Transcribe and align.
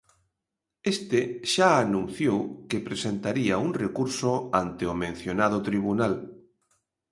Este 0.93 1.19
xa 1.53 1.69
anunciou 1.83 2.39
que 2.69 2.85
presentaría 2.87 3.63
un 3.65 3.71
recurso 3.83 4.31
ante 4.63 4.83
o 4.91 4.93
mencionado 5.03 5.57
tribunal. 5.67 6.13